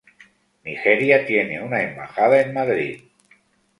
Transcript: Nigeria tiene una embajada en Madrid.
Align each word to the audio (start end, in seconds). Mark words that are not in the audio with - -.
Nigeria 0.63 1.27
tiene 1.27 1.61
una 1.63 1.83
embajada 1.83 2.41
en 2.41 2.53
Madrid. 2.55 3.03